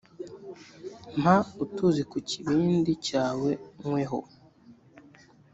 [1.21, 3.49] mpa utuzi ku kibindi cyawe
[3.81, 4.19] nyweho